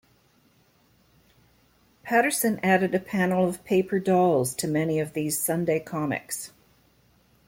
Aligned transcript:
Patterson 2.01 2.59
added 2.63 2.95
a 2.95 2.99
panel 2.99 3.47
of 3.47 3.63
paper 3.63 3.99
dolls 3.99 4.55
to 4.55 4.67
many 4.67 4.99
of 4.99 5.13
these 5.13 5.39
Sunday 5.39 5.79
comics. 5.79 6.51